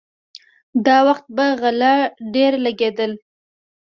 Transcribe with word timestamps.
دا 0.85 0.97
وخت 1.07 1.25
به 1.35 1.47
غله 1.61 1.93
ډېر 2.33 2.53
لګېدل. 2.65 3.11